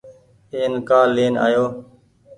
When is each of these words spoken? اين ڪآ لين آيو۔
اين 0.53 0.71
ڪآ 0.87 0.99
لين 1.15 1.33
آيو۔ 1.45 1.65